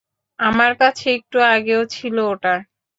আমার 0.39 0.71
কাছে 0.81 1.05
একটু 1.17 1.37
আগেও 1.53 1.81
ছিল 1.95 2.15
ওটা! 2.31 2.53